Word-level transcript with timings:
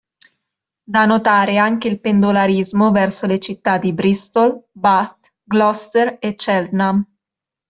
Da 0.87 1.05
notare 1.05 1.57
anche 1.57 1.87
il 1.87 2.01
pendolarismo 2.01 2.89
verso 2.89 3.27
le 3.27 3.37
città 3.37 3.77
di 3.77 3.93
Bristol, 3.93 4.67
Bath, 4.71 5.31
Gloucester 5.43 6.17
e 6.19 6.33
Cheltenham. 6.33 7.05